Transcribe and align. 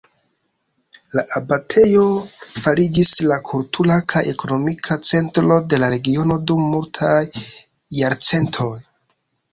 La 1.17 1.23
abatejo 1.39 2.05
fariĝis 2.63 3.11
la 3.31 3.37
kultura 3.51 3.97
kaj 4.15 4.23
ekonomia 4.33 4.97
centro 5.11 5.59
de 5.75 5.83
la 5.85 5.91
regiono 5.95 6.39
dum 6.53 6.65
multaj 6.75 7.23
jarcentoj. 8.01 8.75